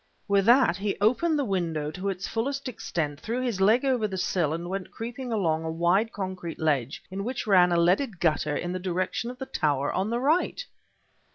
With 0.27 0.45
that 0.47 0.77
he 0.77 0.97
opened 0.99 1.37
the 1.37 1.45
window 1.45 1.91
to 1.91 2.09
its 2.09 2.27
fullest 2.27 2.67
extent, 2.67 3.19
threw 3.19 3.39
his 3.39 3.61
leg 3.61 3.85
over 3.85 4.07
the 4.07 4.17
sill, 4.17 4.51
and 4.51 4.67
went 4.67 4.89
creeping 4.89 5.31
along 5.31 5.63
a 5.63 5.69
wide 5.69 6.11
concrete 6.11 6.57
ledge, 6.59 7.03
in 7.11 7.23
which 7.23 7.45
ran 7.45 7.71
a 7.71 7.77
leaded 7.79 8.19
gutter, 8.19 8.57
in 8.57 8.71
the 8.71 8.79
direction 8.79 9.29
of 9.29 9.37
the 9.37 9.45
tower 9.45 9.93
on 9.93 10.09
the 10.09 10.19
right! 10.19 10.65